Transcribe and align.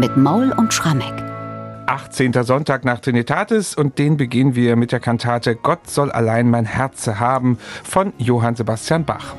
mit 0.00 0.16
Maul 0.16 0.52
und 0.56 0.72
Schrammeck. 0.72 1.12
18. 1.84 2.32
Sonntag 2.42 2.86
nach 2.86 3.00
Trinitatis 3.00 3.74
und 3.74 3.98
den 3.98 4.16
beginnen 4.16 4.54
wir 4.54 4.74
mit 4.76 4.92
der 4.92 5.00
Kantate 5.00 5.56
Gott 5.56 5.90
soll 5.90 6.10
allein 6.10 6.48
mein 6.48 6.64
Herz 6.64 7.06
haben 7.06 7.58
von 7.84 8.14
Johann 8.16 8.56
Sebastian 8.56 9.04
Bach. 9.04 9.34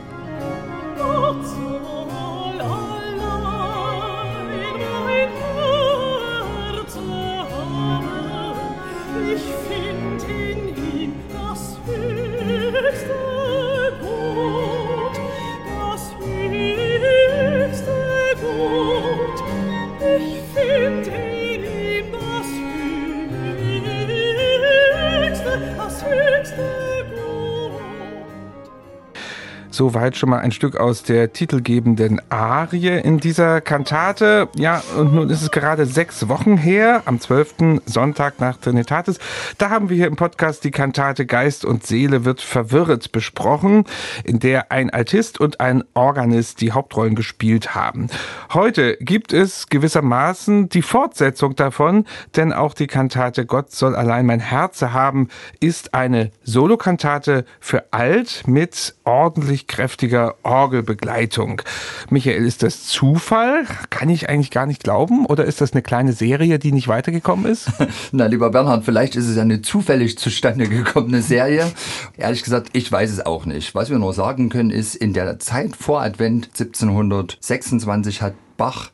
Soweit 29.82 30.16
schon 30.16 30.30
mal 30.30 30.38
ein 30.38 30.52
Stück 30.52 30.76
aus 30.76 31.02
der 31.02 31.34
titelgebenden 31.34 32.22
Arie 32.30 33.00
in 33.00 33.18
dieser 33.18 33.62
Kantate. 33.62 34.48
Ja, 34.56 34.84
und 34.96 35.16
nun 35.16 35.32
ist 35.32 35.42
es 35.42 35.50
gerade 35.50 35.88
sechs 35.88 36.30
Wochen 36.30 36.56
her, 36.56 37.02
am 37.06 37.20
12. 37.20 37.82
Sonntag 37.88 38.40
nach 38.40 38.58
Trinitatis. 38.58 39.18
Da 39.58 39.72
haben 39.72 39.90
wir 39.90 39.98
hier 39.98 40.06
im 40.06 40.18
Podcast 40.18 40.64
die 40.66 40.70
Kantate 40.70 41.26
Geist 41.26 41.66
und 41.66 41.84
Seele 41.84 42.26
wird 42.26 42.42
verwirrt 42.42 43.12
besprochen, 43.12 43.86
in 44.24 44.38
der 44.38 44.72
ein 44.72 44.92
Altist 44.92 45.40
und 45.40 45.60
ein 45.60 45.84
Organist 45.96 46.62
die 46.62 46.74
Hauptrollen 46.74 47.16
gespielt 47.16 47.74
haben. 47.74 48.06
Heute 48.54 48.98
gibt 48.98 49.34
es 49.34 49.66
gewissermaßen 49.66 50.70
die 50.70 50.84
Fortsetzung 50.84 51.56
davon, 51.56 52.06
denn 52.36 52.54
auch 52.54 52.76
die 52.76 52.86
Kantate 52.86 53.48
Gott 53.48 53.72
soll 53.72 53.96
allein 53.96 54.28
mein 54.28 54.42
Herz 54.42 54.80
haben 54.84 55.28
ist 55.60 55.96
eine 55.96 56.30
Solokantate 56.44 57.46
für 57.60 57.86
alt 57.92 58.44
mit 58.46 58.94
ordentlich 59.06 59.68
kräftiger 59.72 60.36
Orgelbegleitung. 60.44 61.62
Michael, 62.10 62.46
ist 62.46 62.62
das 62.62 62.86
Zufall? 62.88 63.64
Kann 63.90 64.10
ich 64.10 64.30
eigentlich 64.30 64.52
gar 64.52 64.66
nicht 64.66 64.84
glauben? 64.84 65.26
Oder 65.26 65.46
ist 65.46 65.62
das 65.62 65.72
eine 65.72 65.82
kleine 65.82 66.12
Serie, 66.12 66.60
die 66.60 66.74
nicht 66.74 66.90
weitergekommen 66.90 67.50
ist? 67.50 67.72
Na, 68.12 68.26
lieber 68.26 68.50
Bernhard, 68.50 68.84
vielleicht 68.84 69.16
ist 69.16 69.30
es 69.30 69.38
eine 69.38 69.62
zufällig 69.62 70.18
zustande 70.18 70.68
gekommene 70.68 71.22
Serie. 71.22 71.72
Ehrlich 72.18 72.44
gesagt, 72.44 72.70
ich 72.74 72.92
weiß 72.92 73.10
es 73.12 73.26
auch 73.26 73.46
nicht. 73.46 73.74
Was 73.74 73.90
wir 73.90 73.98
nur 73.98 74.14
sagen 74.14 74.50
können, 74.50 74.72
ist, 74.72 74.96
in 74.96 75.14
der 75.14 75.40
Zeit 75.40 75.78
vor 75.78 76.02
Advent 76.02 76.48
1726 76.48 78.22
hat 78.22 78.34
Bach 78.58 78.92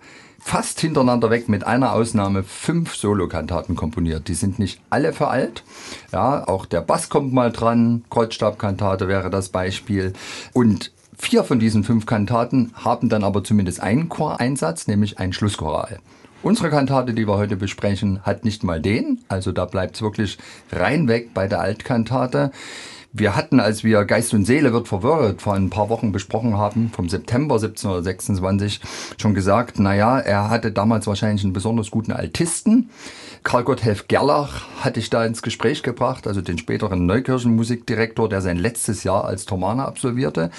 fast 0.47 0.79
hintereinander 0.79 1.29
weg 1.29 1.49
mit 1.49 1.67
einer 1.67 1.91
Ausnahme 1.91 2.41
fünf 2.41 2.95
Solokantaten 2.95 3.75
komponiert. 3.75 4.29
Die 4.29 4.33
sind 4.33 4.59
nicht 4.59 4.79
alle 4.89 5.11
veralt. 5.11 5.61
Ja, 6.13 6.47
auch 6.47 6.65
der 6.65 6.79
Bass 6.79 7.09
kommt 7.09 7.33
mal 7.33 7.51
dran. 7.51 8.05
Kreuzstabkantate 8.09 9.09
wäre 9.09 9.29
das 9.29 9.49
Beispiel. 9.49 10.13
Und 10.53 10.93
vier 11.17 11.43
von 11.43 11.59
diesen 11.59 11.83
fünf 11.83 12.05
Kantaten 12.05 12.71
haben 12.75 13.09
dann 13.09 13.25
aber 13.25 13.43
zumindest 13.43 13.81
einen 13.81 14.07
Choreinsatz, 14.07 14.87
nämlich 14.87 15.19
ein 15.19 15.33
Schlusschoral. 15.33 15.99
Unsere 16.43 16.69
Kantate, 16.69 17.13
die 17.13 17.27
wir 17.27 17.35
heute 17.35 17.57
besprechen, 17.57 18.21
hat 18.23 18.45
nicht 18.45 18.63
mal 18.63 18.79
den. 18.79 19.19
Also 19.27 19.51
da 19.51 19.65
bleibt 19.65 19.97
es 19.97 20.01
wirklich 20.01 20.37
rein 20.71 21.09
weg 21.09 21.33
bei 21.33 21.49
der 21.49 21.59
Altkantate. 21.59 22.53
Wir 23.13 23.35
hatten, 23.35 23.59
als 23.59 23.83
wir 23.83 24.03
Geist 24.05 24.33
und 24.33 24.45
Seele 24.45 24.73
wird 24.73 24.87
verwirrt 24.87 25.41
vor 25.41 25.53
ein 25.53 25.69
paar 25.69 25.89
Wochen 25.89 26.11
besprochen 26.11 26.57
haben, 26.57 26.91
vom 26.93 27.09
September 27.09 27.55
1726, 27.55 28.81
schon 29.17 29.33
gesagt, 29.33 29.79
naja, 29.79 30.19
er 30.19 30.49
hatte 30.49 30.71
damals 30.71 31.07
wahrscheinlich 31.07 31.43
einen 31.43 31.53
besonders 31.53 31.89
guten 31.89 32.11
Altisten. 32.11 32.89
Karl 33.43 33.63
Gotthelf 33.63 34.07
Gerlach 34.07 34.65
hatte 34.81 34.99
ich 34.99 35.09
da 35.09 35.25
ins 35.25 35.41
Gespräch 35.41 35.83
gebracht, 35.83 36.27
also 36.27 36.41
den 36.41 36.57
späteren 36.57 37.05
Neukirchenmusikdirektor, 37.05 38.27
der 38.27 38.41
sein 38.41 38.57
letztes 38.57 39.03
Jahr 39.03 39.25
als 39.25 39.45
Thomaner 39.45 39.87
absolvierte. 39.87 40.51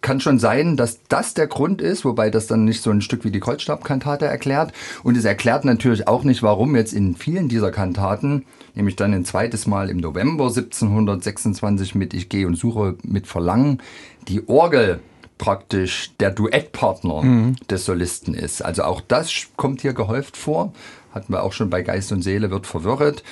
Kann 0.00 0.20
schon 0.20 0.38
sein, 0.38 0.76
dass 0.76 1.00
das 1.08 1.34
der 1.34 1.46
Grund 1.46 1.82
ist, 1.82 2.04
wobei 2.04 2.30
das 2.30 2.46
dann 2.46 2.64
nicht 2.64 2.82
so 2.82 2.90
ein 2.90 3.02
Stück 3.02 3.24
wie 3.24 3.30
die 3.30 3.40
Kreuzstabkantate 3.40 4.24
erklärt. 4.24 4.72
Und 5.02 5.16
es 5.16 5.24
erklärt 5.24 5.64
natürlich 5.64 6.08
auch 6.08 6.24
nicht, 6.24 6.42
warum 6.42 6.74
jetzt 6.74 6.92
in 6.92 7.16
vielen 7.16 7.48
dieser 7.48 7.70
Kantaten, 7.70 8.44
nämlich 8.74 8.96
dann 8.96 9.12
ein 9.12 9.24
zweites 9.24 9.66
Mal 9.66 9.90
im 9.90 9.98
November 9.98 10.44
1726 10.44 11.94
mit 11.94 12.14
Ich 12.14 12.28
gehe 12.28 12.46
und 12.46 12.56
suche 12.56 12.96
mit 13.02 13.26
Verlangen, 13.26 13.82
die 14.28 14.48
Orgel 14.48 15.00
praktisch 15.40 16.12
der 16.20 16.30
Duettpartner 16.30 17.22
mhm. 17.22 17.56
des 17.70 17.86
Solisten 17.86 18.34
ist. 18.34 18.62
Also 18.62 18.84
auch 18.84 19.00
das 19.00 19.48
kommt 19.56 19.80
hier 19.80 19.94
gehäuft 19.94 20.36
vor. 20.36 20.74
Hatten 21.12 21.32
wir 21.32 21.42
auch 21.42 21.54
schon 21.54 21.70
bei 21.70 21.82
Geist 21.82 22.12
und 22.12 22.22
Seele 22.22 22.50
wird 22.50 22.66
verwirrt. 22.66 23.24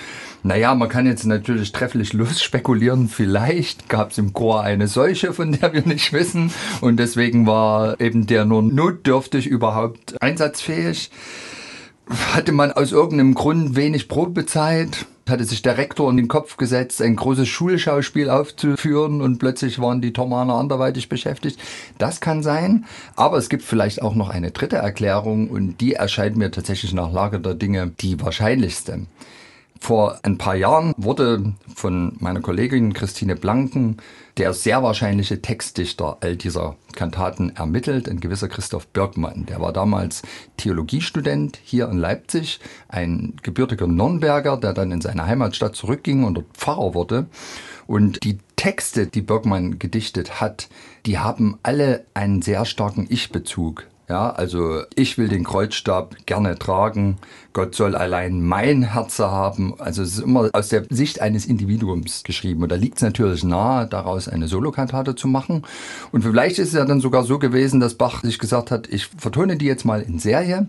Naja, 0.43 0.75
man 0.75 0.89
kann 0.89 1.07
jetzt 1.07 1.27
natürlich 1.27 1.71
trefflich 1.71 2.13
losspekulieren. 2.15 3.09
Vielleicht 3.09 3.91
gab 3.91 4.11
es 4.13 4.19
im 4.19 4.33
Chor 4.33 4.63
eine 4.63 4.89
Seuche, 4.89 5.35
von 5.35 5.53
der 5.53 5.75
wir 5.75 5.83
nicht 5.83 6.15
wissen. 6.15 6.51
Und 6.81 6.97
deswegen 6.97 7.47
war 7.47 8.01
eben 8.01 8.27
der 8.27 8.47
nur 8.47 8.63
notdürftig 8.63 9.47
überhaupt 9.47 10.21
einsatzfähig. 10.21 11.11
Hatte 12.33 12.53
man 12.53 12.73
aus 12.73 12.91
irgendeinem 12.91 13.35
Grund 13.35 13.77
wenig 13.77 14.09
Probezeit? 14.09 15.05
Hatte 15.29 15.45
sich 15.45 15.63
der 15.63 15.79
Rektor 15.79 16.11
in 16.11 16.17
den 16.17 16.29
Kopf 16.29 16.57
gesetzt, 16.57 17.03
ein 17.03 17.17
großes 17.17 17.49
Schulschauspiel 17.49 18.31
aufzuführen 18.31 19.21
und 19.21 19.39
plötzlich 19.39 19.79
waren 19.81 20.01
die 20.01 20.13
Thomaner 20.13 20.55
anderweitig 20.55 21.09
beschäftigt. 21.09 21.61
Das 21.99 22.21
kann 22.21 22.43
sein, 22.43 22.85
aber 23.17 23.37
es 23.39 23.49
gibt 23.49 23.63
vielleicht 23.63 24.03
auch 24.03 24.15
noch 24.15 24.29
eine 24.29 24.51
dritte 24.51 24.77
Erklärung 24.77 25.49
und 25.49 25.81
die 25.81 25.95
erscheint 25.95 26.37
mir 26.37 26.51
tatsächlich 26.51 26.93
nach 26.93 27.13
Lage 27.13 27.41
der 27.41 27.55
Dinge 27.55 27.93
die 28.01 28.21
wahrscheinlichste. 28.21 29.07
Vor 29.81 30.19
ein 30.23 30.39
paar 30.39 30.57
Jahren 30.57 30.93
wurde 30.97 31.53
von 31.75 32.17
meiner 32.19 32.41
Kollegin 32.41 32.93
Christine 32.93 33.37
Blanken 33.37 33.99
der 34.39 34.53
sehr 34.55 34.83
wahrscheinliche 34.85 35.43
Textdichter 35.43 36.19
all 36.21 36.37
dieser 36.37 36.77
Kantaten 36.95 37.55
ermittelt, 37.57 38.09
ein 38.09 38.21
gewisser 38.21 38.49
Christoph 38.49 38.87
Birkmann. 38.87 39.47
Der 39.47 39.61
war 39.61 39.73
damals 39.73 40.23
Theologiestudent 40.57 41.59
hier 41.63 41.89
in 41.89 41.99
Leipzig, 41.99 42.61
ein 42.89 43.35
gebürtiger 43.43 43.89
Nürnberger, 43.89 44.57
der 44.57 44.73
dann 44.73 44.93
in 44.93 45.01
seine 45.01 45.27
Heimatstadt 45.27 45.75
zurückging 45.75 46.23
und 46.23 46.35
dort 46.35 46.57
Pfarrer 46.57 46.95
wurde. 46.95 47.27
Und 47.89 48.23
die 48.23 48.39
Texte, 48.55 49.09
die 49.09 49.23
Birkmann 49.23 49.79
gedichtet 49.79 50.41
hat, 50.41 50.69
die 51.05 51.19
haben 51.19 51.59
alle 51.63 52.05
einen 52.15 52.41
sehr 52.43 52.65
starken 52.65 53.07
Ich-Bezug. 53.09 53.87
Ja, 54.09 54.31
also 54.31 54.85
ich 54.95 55.19
will 55.19 55.29
den 55.29 55.45
Kreuzstab 55.45 56.17
gerne 56.25 56.59
tragen. 56.59 57.19
Gott 57.53 57.75
soll 57.75 57.95
allein 57.95 58.41
mein 58.41 58.83
Herz 58.83 59.19
haben. 59.19 59.79
Also 59.79 60.03
es 60.03 60.15
ist 60.15 60.21
immer 60.21 60.49
aus 60.55 60.71
der 60.71 60.85
Sicht 60.89 61.21
eines 61.21 61.45
Individuums 61.45 62.23
geschrieben. 62.25 62.63
Und 62.63 62.73
da 62.73 62.77
liegt 62.77 62.97
es 62.97 63.03
natürlich 63.03 63.45
nahe, 63.45 63.87
daraus 63.87 64.27
eine 64.27 64.49
Solokantate 64.49 65.15
zu 65.15 65.29
machen. 65.29 65.67
Und 66.11 66.23
vielleicht 66.23 66.59
ist 66.59 66.69
es 66.69 66.75
ja 66.75 66.87
dann 66.87 67.03
sogar 67.03 67.25
so 67.25 67.39
gewesen, 67.39 67.81
dass 67.81 67.95
Bach 67.95 68.23
sich 68.23 68.39
gesagt 68.39 68.71
hat, 68.71 68.89
ich 68.89 69.09
vertone 69.19 69.59
die 69.59 69.67
jetzt 69.67 69.85
mal 69.85 70.01
in 70.01 70.19
Serie 70.19 70.69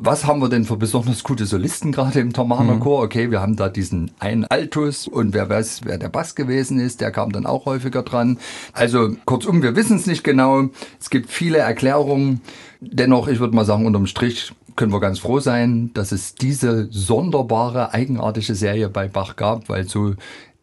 was 0.00 0.26
haben 0.26 0.40
wir 0.40 0.48
denn 0.48 0.64
für 0.64 0.76
besonders 0.76 1.24
gute 1.24 1.46
Solisten 1.46 1.92
gerade 1.92 2.20
im 2.20 2.32
Thomaner 2.32 2.74
mhm. 2.74 2.80
Chor? 2.80 3.02
Okay, 3.02 3.30
wir 3.30 3.40
haben 3.40 3.56
da 3.56 3.68
diesen 3.68 4.10
einen 4.18 4.44
Altus 4.44 5.08
und 5.08 5.34
wer 5.34 5.48
weiß, 5.48 5.80
wer 5.84 5.98
der 5.98 6.08
Bass 6.08 6.34
gewesen 6.34 6.78
ist, 6.78 7.00
der 7.00 7.10
kam 7.10 7.32
dann 7.32 7.46
auch 7.46 7.66
häufiger 7.66 8.02
dran. 8.02 8.38
Also 8.72 9.10
kurzum, 9.24 9.62
wir 9.62 9.74
wissen 9.76 9.96
es 9.96 10.06
nicht 10.06 10.22
genau. 10.22 10.68
Es 11.00 11.10
gibt 11.10 11.30
viele 11.30 11.58
Erklärungen. 11.58 12.40
Dennoch, 12.80 13.28
ich 13.28 13.40
würde 13.40 13.56
mal 13.56 13.64
sagen, 13.64 13.86
unterm 13.86 14.06
Strich 14.06 14.52
können 14.76 14.92
wir 14.92 15.00
ganz 15.00 15.18
froh 15.18 15.40
sein, 15.40 15.90
dass 15.94 16.12
es 16.12 16.36
diese 16.36 16.88
sonderbare, 16.90 17.92
eigenartige 17.92 18.54
Serie 18.54 18.88
bei 18.88 19.08
Bach 19.08 19.34
gab, 19.34 19.68
weil 19.68 19.88
so 19.88 20.14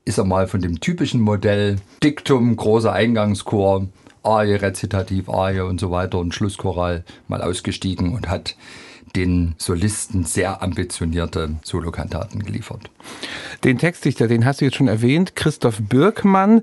ist 0.06 0.18
er 0.18 0.24
mal 0.24 0.48
von 0.48 0.62
dem 0.62 0.80
typischen 0.80 1.20
Modell 1.20 1.78
Diktum, 2.02 2.56
großer 2.56 2.94
Eingangschor, 2.94 3.88
Arie, 4.24 4.56
Rezitativ, 4.56 5.30
Arie 5.30 5.60
und 5.60 5.80
so 5.80 5.92
weiter 5.92 6.20
und 6.20 6.34
Schlusschoral 6.34 7.04
mal 7.28 7.42
ausgestiegen 7.42 8.14
und 8.14 8.30
hat 8.30 8.56
den 9.16 9.56
Solisten 9.58 10.24
sehr 10.26 10.62
ambitionierte 10.62 11.56
Solokantaten 11.64 12.44
geliefert. 12.44 12.90
Den 13.64 13.78
Textdichter, 13.78 14.28
den 14.28 14.46
hast 14.46 14.62
du 14.62 14.66
jetzt 14.66 14.76
schon 14.76 14.88
erwähnt, 14.88 15.36
Christoph 15.36 15.78
Birkmann. 15.80 16.62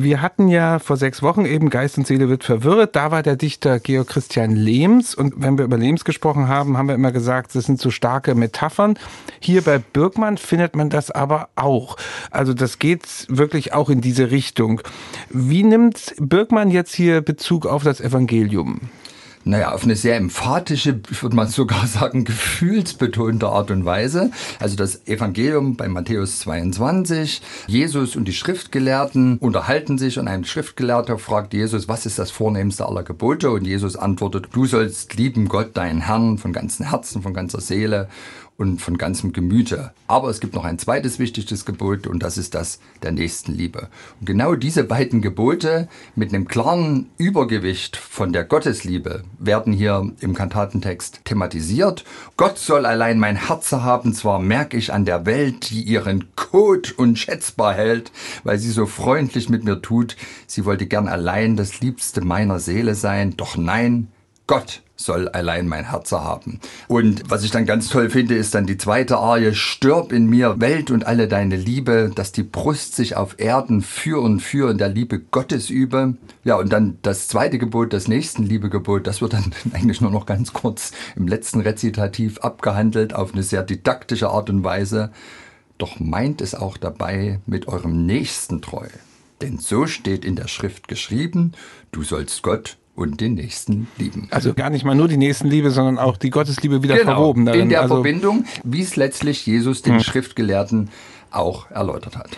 Wir 0.00 0.22
hatten 0.22 0.46
ja 0.46 0.78
vor 0.78 0.96
sechs 0.96 1.22
Wochen 1.22 1.44
eben 1.44 1.70
Geist 1.70 1.98
und 1.98 2.06
Seele 2.06 2.28
wird 2.28 2.44
verwirrt. 2.44 2.94
Da 2.94 3.10
war 3.10 3.24
der 3.24 3.34
Dichter 3.34 3.80
Georg 3.80 4.06
Christian 4.06 4.54
Lehms. 4.54 5.16
Und 5.16 5.34
wenn 5.38 5.58
wir 5.58 5.64
über 5.64 5.76
Lehms 5.76 6.04
gesprochen 6.04 6.46
haben, 6.46 6.78
haben 6.78 6.86
wir 6.86 6.94
immer 6.94 7.10
gesagt, 7.10 7.52
das 7.56 7.64
sind 7.64 7.80
so 7.80 7.90
starke 7.90 8.36
Metaphern. 8.36 8.96
Hier 9.40 9.62
bei 9.62 9.78
Birkmann 9.78 10.38
findet 10.38 10.76
man 10.76 10.88
das 10.88 11.10
aber 11.10 11.48
auch. 11.56 11.96
Also 12.30 12.54
das 12.54 12.78
geht 12.78 13.26
wirklich 13.28 13.72
auch 13.72 13.90
in 13.90 14.00
diese 14.00 14.30
Richtung. 14.30 14.82
Wie 15.30 15.64
nimmt 15.64 16.14
Birkmann 16.20 16.70
jetzt 16.70 16.94
hier 16.94 17.20
Bezug 17.20 17.66
auf 17.66 17.82
das 17.82 18.00
Evangelium? 18.00 18.82
Naja, 19.48 19.72
auf 19.72 19.84
eine 19.84 19.96
sehr 19.96 20.16
emphatische, 20.16 21.00
ich 21.10 21.22
würde 21.22 21.34
mal 21.34 21.48
sogar 21.48 21.86
sagen, 21.86 22.24
gefühlsbetonte 22.24 23.48
Art 23.48 23.70
und 23.70 23.84
Weise. 23.86 24.30
Also 24.60 24.76
das 24.76 25.06
Evangelium 25.06 25.76
bei 25.76 25.88
Matthäus 25.88 26.40
22, 26.40 27.40
Jesus 27.66 28.14
und 28.14 28.26
die 28.26 28.34
Schriftgelehrten 28.34 29.38
unterhalten 29.38 29.96
sich 29.96 30.18
und 30.18 30.28
ein 30.28 30.44
Schriftgelehrter 30.44 31.18
fragt 31.18 31.54
Jesus, 31.54 31.88
was 31.88 32.04
ist 32.04 32.18
das 32.18 32.30
vornehmste 32.30 32.84
aller 32.84 33.02
Gebote? 33.02 33.50
Und 33.50 33.66
Jesus 33.66 33.96
antwortet, 33.96 34.48
du 34.52 34.66
sollst 34.66 35.14
lieben 35.14 35.48
Gott, 35.48 35.76
deinen 35.76 36.02
Herrn, 36.02 36.36
von 36.36 36.52
ganzem 36.52 36.90
Herzen, 36.90 37.22
von 37.22 37.32
ganzer 37.32 37.62
Seele 37.62 38.08
und 38.58 38.82
von 38.82 38.98
ganzem 38.98 39.32
Gemüte. 39.32 39.92
Aber 40.08 40.28
es 40.28 40.40
gibt 40.40 40.54
noch 40.54 40.64
ein 40.64 40.78
zweites 40.78 41.18
wichtiges 41.18 41.64
Gebot 41.64 42.06
und 42.06 42.22
das 42.22 42.36
ist 42.36 42.54
das 42.54 42.80
der 43.02 43.12
Nächstenliebe. 43.12 43.88
Und 44.20 44.26
genau 44.26 44.56
diese 44.56 44.82
beiden 44.84 45.22
Gebote 45.22 45.88
mit 46.16 46.34
einem 46.34 46.48
klaren 46.48 47.08
Übergewicht 47.16 47.96
von 47.96 48.32
der 48.32 48.44
Gottesliebe 48.44 49.22
werden 49.38 49.72
hier 49.72 50.10
im 50.20 50.34
Kantatentext 50.34 51.20
thematisiert. 51.24 52.04
Gott 52.36 52.58
soll 52.58 52.86
allein 52.86 53.18
mein 53.18 53.36
Herz 53.36 53.72
haben, 53.72 54.14
zwar 54.14 54.38
merke 54.38 54.76
ich 54.76 54.92
an 54.92 55.04
der 55.04 55.26
Welt, 55.26 55.70
die 55.70 55.82
ihren 55.82 56.34
Kot 56.36 56.92
unschätzbar 56.92 57.74
hält, 57.74 58.12
weil 58.44 58.58
sie 58.58 58.70
so 58.70 58.86
freundlich 58.86 59.48
mit 59.48 59.64
mir 59.64 59.80
tut. 59.82 60.16
Sie 60.46 60.64
wollte 60.64 60.86
gern 60.86 61.08
allein 61.08 61.56
das 61.56 61.80
Liebste 61.80 62.20
meiner 62.20 62.58
Seele 62.58 62.94
sein, 62.94 63.36
doch 63.36 63.56
nein, 63.56 64.08
Gott 64.48 64.82
soll 64.96 65.28
allein 65.28 65.68
mein 65.68 65.90
Herz 65.90 66.10
haben. 66.10 66.58
Und 66.88 67.30
was 67.30 67.44
ich 67.44 67.50
dann 67.50 67.66
ganz 67.66 67.90
toll 67.90 68.08
finde, 68.08 68.34
ist 68.34 68.54
dann 68.54 68.66
die 68.66 68.78
zweite 68.78 69.18
Arie, 69.18 69.54
stirb 69.54 70.10
in 70.10 70.26
mir 70.26 70.58
Welt 70.58 70.90
und 70.90 71.06
alle 71.06 71.28
deine 71.28 71.54
Liebe, 71.54 72.10
dass 72.14 72.32
die 72.32 72.42
Brust 72.42 72.96
sich 72.96 73.14
auf 73.14 73.38
Erden 73.38 73.82
für 73.82 74.20
und 74.20 74.40
für 74.40 74.70
in 74.70 74.78
der 74.78 74.88
Liebe 74.88 75.20
Gottes 75.20 75.68
übe. 75.68 76.16
Ja, 76.44 76.56
und 76.56 76.72
dann 76.72 76.98
das 77.02 77.28
zweite 77.28 77.58
Gebot, 77.58 77.92
das 77.92 78.08
Nächstenliebegebot, 78.08 79.06
das 79.06 79.20
wird 79.20 79.34
dann 79.34 79.52
eigentlich 79.72 80.00
nur 80.00 80.10
noch 80.10 80.24
ganz 80.24 80.54
kurz 80.54 80.92
im 81.14 81.28
letzten 81.28 81.60
Rezitativ 81.60 82.38
abgehandelt 82.38 83.14
auf 83.14 83.34
eine 83.34 83.42
sehr 83.42 83.62
didaktische 83.62 84.30
Art 84.30 84.48
und 84.48 84.64
Weise. 84.64 85.12
Doch 85.76 86.00
meint 86.00 86.40
es 86.40 86.54
auch 86.54 86.78
dabei 86.78 87.40
mit 87.44 87.68
eurem 87.68 88.06
Nächsten 88.06 88.62
treu. 88.62 88.88
Denn 89.42 89.58
so 89.58 89.86
steht 89.86 90.24
in 90.24 90.36
der 90.36 90.48
Schrift 90.48 90.88
geschrieben, 90.88 91.52
du 91.92 92.02
sollst 92.02 92.42
Gott 92.42 92.78
und 92.98 93.20
den 93.20 93.34
Nächsten 93.34 93.86
lieben. 93.96 94.26
Also 94.30 94.54
gar 94.54 94.70
nicht 94.70 94.84
mal 94.84 94.96
nur 94.96 95.06
die 95.06 95.16
Nächstenliebe, 95.16 95.70
sondern 95.70 95.98
auch 95.98 96.16
die 96.16 96.30
Gottesliebe 96.30 96.82
wieder 96.82 96.96
genau, 96.96 97.12
verwoben. 97.12 97.46
Darin. 97.46 97.62
In 97.62 97.68
der 97.68 97.82
also, 97.82 97.94
Verbindung, 97.94 98.44
wie 98.64 98.82
es 98.82 98.96
letztlich 98.96 99.46
Jesus 99.46 99.82
den 99.82 99.94
hm. 99.94 100.00
Schriftgelehrten 100.00 100.90
auch 101.30 101.70
erläutert 101.70 102.16
hat. 102.16 102.30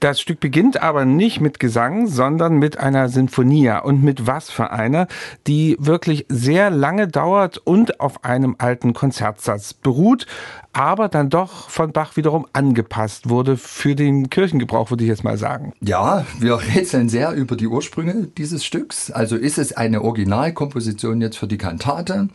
Das 0.00 0.18
Stück 0.18 0.40
beginnt 0.40 0.82
aber 0.82 1.04
nicht 1.04 1.42
mit 1.42 1.60
Gesang, 1.60 2.06
sondern 2.06 2.56
mit 2.56 2.78
einer 2.78 3.10
Sinfonia. 3.10 3.80
Und 3.80 4.02
mit 4.02 4.26
was 4.26 4.50
für 4.50 4.70
einer, 4.70 5.08
die 5.46 5.76
wirklich 5.78 6.24
sehr 6.30 6.70
lange 6.70 7.06
dauert 7.06 7.58
und 7.58 8.00
auf 8.00 8.24
einem 8.24 8.56
alten 8.58 8.94
Konzertsatz 8.94 9.74
beruht, 9.74 10.26
aber 10.72 11.08
dann 11.08 11.28
doch 11.28 11.68
von 11.68 11.92
Bach 11.92 12.16
wiederum 12.16 12.46
angepasst 12.54 13.28
wurde 13.28 13.58
für 13.58 13.94
den 13.94 14.30
Kirchengebrauch, 14.30 14.90
würde 14.90 15.04
ich 15.04 15.10
jetzt 15.10 15.24
mal 15.24 15.36
sagen. 15.36 15.74
Ja, 15.82 16.24
wir 16.38 16.60
rätseln 16.60 17.10
sehr 17.10 17.32
über 17.32 17.56
die 17.56 17.66
Ursprünge 17.66 18.28
dieses 18.38 18.64
Stücks. 18.64 19.10
Also 19.10 19.36
ist 19.36 19.58
es 19.58 19.74
eine 19.74 20.02
Originalkomposition 20.02 21.20
jetzt 21.20 21.36
für 21.36 21.46
die 21.46 21.58
Kantate? 21.58 22.28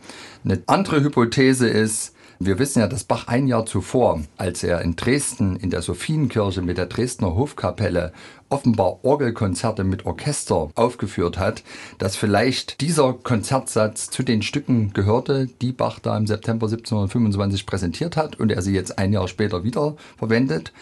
Eine 0.44 0.62
andere 0.66 1.02
Hypothese 1.02 1.68
ist, 1.68 2.15
wir 2.38 2.58
wissen 2.58 2.80
ja, 2.80 2.86
dass 2.86 3.04
Bach 3.04 3.28
ein 3.28 3.46
Jahr 3.46 3.66
zuvor, 3.66 4.22
als 4.36 4.62
er 4.62 4.80
in 4.82 4.96
Dresden 4.96 5.56
in 5.56 5.70
der 5.70 5.82
Sophienkirche 5.82 6.62
mit 6.62 6.78
der 6.78 6.86
Dresdner 6.86 7.34
Hofkapelle 7.34 8.12
offenbar 8.48 9.04
Orgelkonzerte 9.04 9.84
mit 9.84 10.06
Orchester 10.06 10.70
aufgeführt 10.74 11.38
hat, 11.38 11.62
dass 11.98 12.16
vielleicht 12.16 12.80
dieser 12.80 13.12
Konzertsatz 13.12 14.10
zu 14.10 14.22
den 14.22 14.42
Stücken 14.42 14.92
gehörte, 14.92 15.48
die 15.60 15.72
Bach 15.72 15.98
da 15.98 16.16
im 16.16 16.26
September 16.26 16.66
1725 16.66 17.66
präsentiert 17.66 18.16
hat 18.16 18.38
und 18.38 18.52
er 18.52 18.62
sie 18.62 18.74
jetzt 18.74 18.98
ein 18.98 19.12
Jahr 19.12 19.28
später 19.28 19.64
wieder 19.64 19.96
verwendet. 20.16 20.72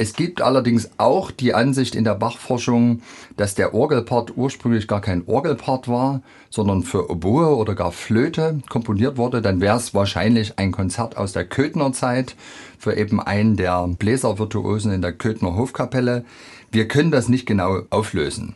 Es 0.00 0.12
gibt 0.12 0.40
allerdings 0.42 0.90
auch 0.96 1.32
die 1.32 1.54
Ansicht 1.54 1.96
in 1.96 2.04
der 2.04 2.14
Bachforschung, 2.14 3.02
dass 3.36 3.56
der 3.56 3.74
Orgelpart 3.74 4.36
ursprünglich 4.36 4.86
gar 4.86 5.00
kein 5.00 5.26
Orgelpart 5.26 5.88
war, 5.88 6.22
sondern 6.50 6.84
für 6.84 7.10
Oboe 7.10 7.56
oder 7.56 7.74
gar 7.74 7.90
Flöte 7.90 8.60
komponiert 8.68 9.16
wurde. 9.16 9.42
Dann 9.42 9.60
wäre 9.60 9.76
es 9.76 9.94
wahrscheinlich 9.94 10.56
ein 10.56 10.70
Konzert 10.70 11.16
aus 11.16 11.32
der 11.32 11.44
Köthner 11.44 11.92
Zeit 11.92 12.36
für 12.78 12.96
eben 12.96 13.20
einen 13.20 13.56
der 13.56 13.88
Bläservirtuosen 13.88 14.92
in 14.92 15.02
der 15.02 15.12
Köthner 15.12 15.56
Hofkapelle. 15.56 16.24
Wir 16.70 16.86
können 16.86 17.10
das 17.10 17.28
nicht 17.28 17.46
genau 17.46 17.80
auflösen. 17.90 18.54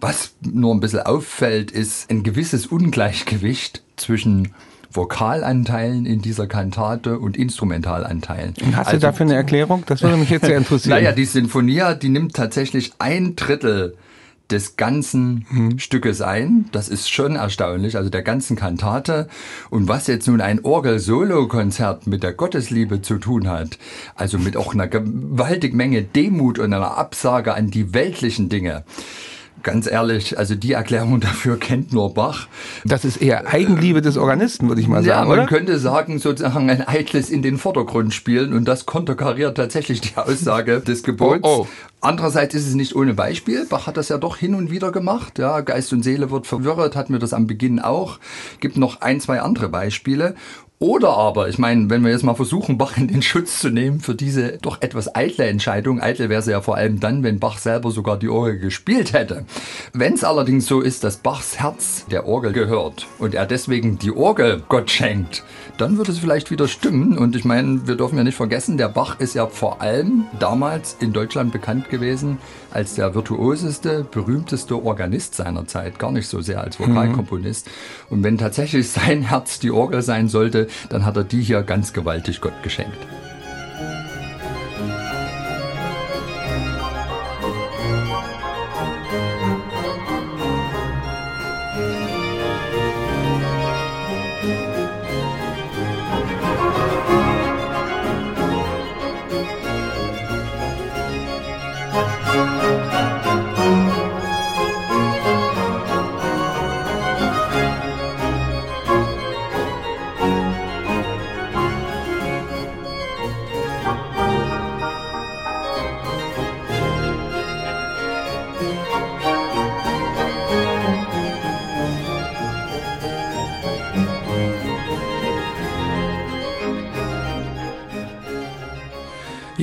Was 0.00 0.36
nur 0.42 0.72
ein 0.72 0.80
bisschen 0.80 1.00
auffällt, 1.00 1.72
ist 1.72 2.08
ein 2.08 2.22
gewisses 2.22 2.66
Ungleichgewicht 2.66 3.82
zwischen 3.96 4.54
Vokalanteilen 4.94 6.06
in 6.06 6.22
dieser 6.22 6.46
Kantate 6.46 7.18
und 7.18 7.36
Instrumentalanteilen. 7.36 8.54
Hast 8.72 8.86
also, 8.86 8.92
du 8.92 8.98
dafür 9.00 9.26
eine 9.26 9.34
Erklärung? 9.34 9.82
Das 9.86 10.02
würde 10.02 10.16
mich 10.16 10.30
jetzt 10.30 10.46
sehr 10.46 10.56
interessieren. 10.56 10.96
naja, 10.96 11.12
die 11.12 11.24
Sinfonia, 11.24 11.94
die 11.94 12.08
nimmt 12.08 12.34
tatsächlich 12.34 12.92
ein 12.98 13.34
Drittel 13.36 13.96
des 14.50 14.76
ganzen 14.76 15.46
hm. 15.48 15.78
Stückes 15.78 16.20
ein. 16.20 16.66
Das 16.70 16.88
ist 16.88 17.10
schon 17.10 17.36
erstaunlich, 17.36 17.96
also 17.96 18.10
der 18.10 18.22
ganzen 18.22 18.56
Kantate. 18.56 19.28
Und 19.70 19.88
was 19.88 20.06
jetzt 20.06 20.28
nun 20.28 20.40
ein 20.40 20.64
Orgel-Solo-Konzert 20.64 22.06
mit 22.06 22.22
der 22.22 22.32
Gottesliebe 22.32 23.02
zu 23.02 23.18
tun 23.18 23.48
hat, 23.48 23.78
also 24.14 24.38
mit 24.38 24.56
auch 24.56 24.74
einer 24.74 24.86
gewaltigen 24.86 25.76
Menge 25.76 26.02
Demut 26.02 26.58
und 26.58 26.72
einer 26.72 26.96
Absage 26.96 27.54
an 27.54 27.70
die 27.70 27.94
weltlichen 27.94 28.48
Dinge, 28.48 28.84
ganz 29.62 29.90
ehrlich, 29.90 30.38
also 30.38 30.54
die 30.54 30.72
Erklärung 30.72 31.20
dafür 31.20 31.58
kennt 31.58 31.92
nur 31.92 32.14
Bach. 32.14 32.48
Das 32.84 33.04
ist 33.04 33.16
eher 33.16 33.46
Eigenliebe 33.46 34.02
des 34.02 34.16
Organisten, 34.16 34.68
würde 34.68 34.80
ich 34.80 34.88
mal 34.88 35.02
sagen. 35.02 35.08
Ja, 35.08 35.24
man 35.24 35.38
oder? 35.38 35.46
könnte 35.46 35.78
sagen, 35.78 36.18
sozusagen 36.18 36.70
ein 36.70 36.86
eitles 36.86 37.30
in 37.30 37.42
den 37.42 37.58
Vordergrund 37.58 38.14
spielen 38.14 38.52
und 38.52 38.66
das 38.66 38.86
konterkariert 38.86 39.56
tatsächlich 39.56 40.00
die 40.00 40.16
Aussage 40.16 40.80
des 40.86 41.02
Gebots. 41.02 41.40
Oh, 41.42 41.62
oh. 41.62 41.66
Andererseits 42.00 42.54
ist 42.54 42.68
es 42.68 42.74
nicht 42.74 42.94
ohne 42.94 43.14
Beispiel. 43.14 43.64
Bach 43.64 43.86
hat 43.86 43.96
das 43.96 44.10
ja 44.10 44.18
doch 44.18 44.36
hin 44.36 44.54
und 44.54 44.70
wieder 44.70 44.92
gemacht. 44.92 45.38
Ja, 45.38 45.62
Geist 45.62 45.90
und 45.94 46.02
Seele 46.02 46.30
wird 46.30 46.46
verwirrt, 46.46 46.96
hatten 46.96 47.14
wir 47.14 47.18
das 47.18 47.32
am 47.32 47.46
Beginn 47.46 47.80
auch. 47.80 48.18
Gibt 48.60 48.76
noch 48.76 49.00
ein, 49.00 49.20
zwei 49.20 49.40
andere 49.40 49.70
Beispiele. 49.70 50.34
Oder 50.80 51.16
aber, 51.16 51.48
ich 51.48 51.56
meine, 51.58 51.88
wenn 51.88 52.02
wir 52.02 52.10
jetzt 52.10 52.24
mal 52.24 52.34
versuchen, 52.34 52.78
Bach 52.78 52.96
in 52.96 53.06
den 53.06 53.22
Schutz 53.22 53.60
zu 53.60 53.70
nehmen 53.70 54.00
für 54.00 54.16
diese 54.16 54.58
doch 54.58 54.82
etwas 54.82 55.14
eitle 55.14 55.46
Entscheidung, 55.46 56.00
eitel 56.00 56.28
wäre 56.28 56.42
sie 56.42 56.50
ja 56.50 56.60
vor 56.60 56.76
allem 56.76 56.98
dann, 56.98 57.22
wenn 57.22 57.38
Bach 57.38 57.58
selber 57.58 57.92
sogar 57.92 58.18
die 58.18 58.28
Orgel 58.28 58.58
gespielt 58.58 59.12
hätte. 59.12 59.44
Wenn 59.92 60.14
es 60.14 60.24
allerdings 60.24 60.66
so 60.66 60.80
ist, 60.80 61.04
dass 61.04 61.18
Bachs 61.18 61.60
Herz 61.60 62.06
der 62.10 62.26
Orgel 62.26 62.52
gehört 62.52 63.06
und 63.20 63.34
er 63.34 63.46
deswegen 63.46 63.98
die 63.98 64.10
Orgel 64.10 64.62
Gott 64.68 64.90
schenkt, 64.90 65.44
dann 65.78 65.96
würde 65.96 66.10
es 66.10 66.18
vielleicht 66.18 66.50
wieder 66.50 66.66
stimmen. 66.66 67.18
Und 67.18 67.36
ich 67.36 67.44
meine, 67.44 67.86
wir 67.86 67.94
dürfen 67.94 68.18
ja 68.18 68.24
nicht 68.24 68.36
vergessen, 68.36 68.76
der 68.76 68.88
Bach 68.88 69.20
ist 69.20 69.34
ja 69.34 69.46
vor 69.46 69.80
allem 69.80 70.24
damals 70.40 70.96
in 70.98 71.12
Deutschland 71.12 71.52
bekannt 71.52 71.88
gewesen 71.88 72.38
als 72.74 72.94
der 72.94 73.14
virtuoseste, 73.14 74.04
berühmteste 74.04 74.82
Organist 74.82 75.34
seiner 75.34 75.66
Zeit, 75.66 75.98
gar 75.98 76.12
nicht 76.12 76.28
so 76.28 76.40
sehr 76.40 76.60
als 76.60 76.80
Vokalkomponist. 76.80 77.66
Mhm. 77.66 77.72
Und 78.10 78.22
wenn 78.24 78.38
tatsächlich 78.38 78.88
sein 78.90 79.22
Herz 79.22 79.60
die 79.60 79.70
Orgel 79.70 80.02
sein 80.02 80.28
sollte, 80.28 80.68
dann 80.88 81.04
hat 81.04 81.16
er 81.16 81.24
die 81.24 81.42
hier 81.42 81.62
ganz 81.62 81.92
gewaltig 81.92 82.40
Gott 82.40 82.62
geschenkt. 82.62 82.98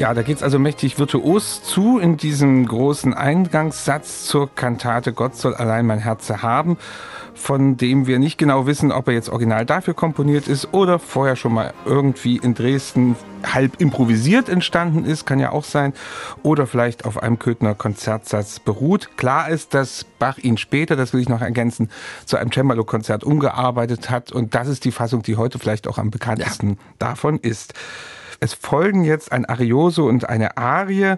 Ja, 0.01 0.15
da 0.15 0.23
geht's 0.23 0.41
also 0.41 0.57
mächtig 0.57 0.97
virtuos 0.97 1.61
zu 1.61 1.99
in 1.99 2.17
diesem 2.17 2.65
großen 2.65 3.13
Eingangssatz 3.13 4.25
zur 4.25 4.49
Kantate 4.55 5.13
Gott 5.13 5.35
soll 5.35 5.53
allein 5.53 5.85
mein 5.85 5.99
Herz 5.99 6.27
haben. 6.27 6.79
von 7.35 7.77
dem 7.77 8.07
wir 8.07 8.17
nicht 8.17 8.37
genau 8.37 8.65
wissen, 8.65 8.91
ob 8.91 9.07
er 9.07 9.13
jetzt 9.13 9.29
original 9.29 9.65
dafür 9.65 9.93
komponiert 9.93 10.47
ist 10.47 10.73
oder 10.73 10.97
vorher 10.97 11.35
schon 11.35 11.53
mal 11.53 11.73
irgendwie 11.85 12.37
in 12.37 12.55
Dresden 12.55 13.15
halb 13.43 13.79
improvisiert 13.79 14.49
entstanden 14.49 15.05
ist, 15.05 15.25
kann 15.25 15.39
ja 15.39 15.51
auch 15.51 15.63
sein, 15.63 15.93
oder 16.43 16.65
vielleicht 16.67 17.05
auf 17.05 17.21
einem 17.21 17.39
Köthner 17.39 17.73
Konzertsatz 17.75 18.59
beruht. 18.59 19.17
Klar 19.17 19.49
ist, 19.49 19.73
dass 19.75 20.03
Bach 20.19 20.39
ihn 20.39 20.57
später, 20.57 20.95
das 20.95 21.13
will 21.13 21.21
ich 21.21 21.29
noch 21.29 21.41
ergänzen, 21.41 21.89
zu 22.25 22.37
einem 22.37 22.51
Cembalo-Konzert 22.51 23.23
umgearbeitet 23.23 24.09
hat 24.09 24.31
und 24.31 24.55
das 24.55 24.67
ist 24.67 24.83
die 24.83 24.91
Fassung, 24.91 25.21
die 25.21 25.37
heute 25.37 25.59
vielleicht 25.59 25.87
auch 25.87 25.99
am 25.99 26.09
bekanntesten 26.09 26.69
ja. 26.69 26.75
davon 26.99 27.37
ist. 27.39 27.73
Es 28.43 28.55
folgen 28.55 29.03
jetzt 29.03 29.31
ein 29.31 29.45
Arioso 29.45 30.07
und 30.07 30.27
eine 30.27 30.57
Arie, 30.57 31.17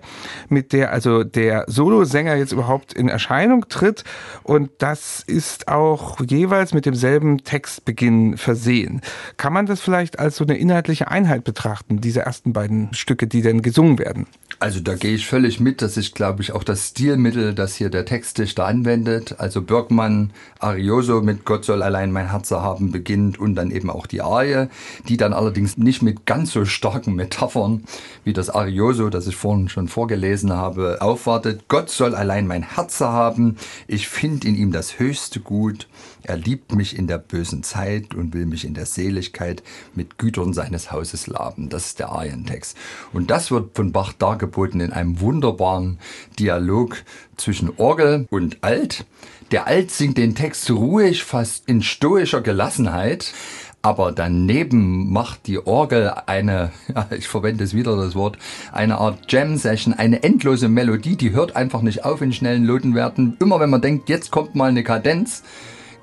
mit 0.49 0.73
der 0.73 0.91
also 0.91 1.23
der 1.23 1.63
Solosänger 1.67 2.35
jetzt 2.35 2.51
überhaupt 2.51 2.91
in 2.91 3.07
Erscheinung 3.07 3.69
tritt. 3.69 4.03
Und 4.43 4.71
das 4.79 5.23
ist 5.25 5.69
auch 5.69 6.19
jeweils 6.19 6.73
mit 6.73 6.85
demselben 6.85 7.45
Textbeginn 7.45 8.35
versehen. 8.35 8.99
Kann 9.37 9.53
man 9.53 9.67
das 9.67 9.79
vielleicht 9.79 10.19
als 10.19 10.35
so 10.35 10.43
eine 10.43 10.57
inhaltliche 10.57 11.07
Einheit 11.07 11.45
betrachten, 11.45 12.01
diese 12.01 12.19
ersten 12.23 12.51
beiden 12.51 12.93
Stücke, 12.93 13.25
die 13.25 13.41
denn 13.41 13.61
gesungen 13.61 13.99
werden? 13.99 14.27
Also 14.59 14.79
da 14.79 14.95
gehe 14.95 15.15
ich 15.15 15.25
völlig 15.27 15.59
mit. 15.59 15.81
Das 15.81 15.97
ist, 15.97 16.15
glaube 16.15 16.41
ich, 16.41 16.51
auch 16.51 16.63
das 16.63 16.89
Stilmittel, 16.89 17.53
das 17.53 17.75
hier 17.75 17.89
der 17.89 18.05
Textdichter 18.05 18.65
anwendet. 18.65 19.35
Also 19.39 19.61
Birkmann, 19.61 20.31
Arioso 20.59 21.21
mit 21.21 21.45
Gott 21.45 21.65
soll 21.65 21.83
allein 21.83 22.11
mein 22.11 22.31
Herz 22.31 22.51
haben 22.51 22.91
beginnt 22.91 23.39
und 23.39 23.55
dann 23.55 23.71
eben 23.71 23.89
auch 23.89 24.07
die 24.07 24.21
Arie, 24.21 24.67
die 25.07 25.17
dann 25.17 25.33
allerdings 25.33 25.77
nicht 25.77 26.01
mit 26.01 26.25
ganz 26.25 26.51
so 26.51 26.65
starken 27.13 27.15
Metaphern 27.15 27.83
wie 28.23 28.33
das 28.33 28.49
Arioso, 28.49 29.09
das 29.09 29.27
ich 29.27 29.35
vorhin 29.35 29.69
schon 29.69 29.87
vorgelesen 29.87 30.53
habe, 30.53 30.97
aufwartet. 31.01 31.65
Gott 31.67 31.89
soll 31.89 32.15
allein 32.15 32.47
mein 32.47 32.63
Herz 32.63 33.01
haben. 33.01 33.57
Ich 33.87 34.07
finde 34.07 34.47
in 34.47 34.55
ihm 34.55 34.71
das 34.71 34.99
höchste 34.99 35.39
Gut. 35.39 35.87
Er 36.23 36.37
liebt 36.37 36.73
mich 36.73 36.97
in 36.97 37.07
der 37.07 37.17
bösen 37.17 37.63
Zeit 37.63 38.13
und 38.13 38.33
will 38.33 38.45
mich 38.45 38.63
in 38.63 38.73
der 38.73 38.85
Seligkeit 38.85 39.61
mit 39.93 40.17
Gütern 40.17 40.53
seines 40.53 40.91
Hauses 40.91 41.27
laben. 41.27 41.67
Das 41.69 41.87
ist 41.87 41.99
der 41.99 42.09
Arientext. 42.09 42.77
Und 43.11 43.29
das 43.29 43.51
wird 43.51 43.75
von 43.75 43.91
Bach 43.91 44.13
dargeboten 44.13 44.79
in 44.79 44.93
einem 44.93 45.19
wunderbaren 45.19 45.99
Dialog 46.39 47.03
zwischen 47.35 47.73
Orgel 47.75 48.25
und 48.29 48.63
Alt. 48.63 49.05
Der 49.51 49.67
Alt 49.67 49.91
singt 49.91 50.17
den 50.17 50.33
Text 50.33 50.71
ruhig, 50.71 51.23
fast 51.23 51.67
in 51.67 51.83
stoischer 51.83 52.41
Gelassenheit. 52.41 53.33
Aber 53.85 54.13
daneben 54.13 55.11
macht 55.11 55.45
die 55.45 55.67
Orgel 55.67 56.13
eine, 56.25 56.71
ja, 56.95 57.05
ich 57.11 57.27
verwende 57.27 57.65
es 57.65 57.73
wieder 57.73 57.97
das 57.97 58.15
Wort, 58.15 58.37
eine 58.71 58.97
Art 58.97 59.29
Jam-Session, 59.29 59.93
eine 59.93 60.23
endlose 60.23 60.69
Melodie, 60.69 61.17
die 61.17 61.31
hört 61.31 61.57
einfach 61.57 61.81
nicht 61.81 62.05
auf 62.05 62.21
in 62.21 62.31
schnellen 62.31 62.65
Notenwerten. 62.65 63.35
Immer 63.41 63.59
wenn 63.59 63.69
man 63.69 63.81
denkt, 63.81 64.07
jetzt 64.07 64.31
kommt 64.31 64.55
mal 64.55 64.69
eine 64.69 64.85
Kadenz, 64.85 65.43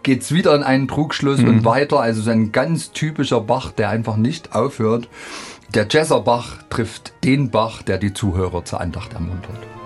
geht's 0.02 0.30
wieder 0.30 0.54
in 0.54 0.62
einen 0.62 0.88
Trugschluss 0.88 1.40
mhm. 1.40 1.48
und 1.48 1.64
weiter. 1.64 2.00
Also 2.00 2.20
so 2.20 2.30
ein 2.30 2.52
ganz 2.52 2.92
typischer 2.92 3.40
Bach, 3.40 3.72
der 3.72 3.88
einfach 3.88 4.16
nicht 4.16 4.54
aufhört. 4.54 5.08
Der 5.74 5.86
Jazzerbach 5.88 6.58
trifft 6.68 7.14
den 7.24 7.50
Bach, 7.50 7.80
der 7.80 7.96
die 7.96 8.12
Zuhörer 8.12 8.62
zur 8.62 8.82
Andacht 8.82 9.14
ermuntert. 9.14 9.79